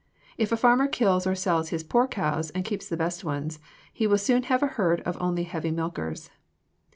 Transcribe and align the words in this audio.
If 0.35 0.51
a 0.51 0.57
farmer 0.57 0.87
kills 0.87 1.27
or 1.27 1.35
sells 1.35 1.69
his 1.69 1.83
poor 1.83 2.07
cows 2.07 2.49
and 2.49 2.65
keeps 2.65 2.89
his 2.89 2.97
best 2.97 3.23
ones, 3.23 3.59
he 3.93 4.07
will 4.07 4.17
soon 4.17 4.41
have 4.49 4.63
a 4.63 4.73
herd 4.73 5.01
of 5.01 5.15
only 5.21 5.43
heavy 5.43 5.69
milkers. 5.69 6.31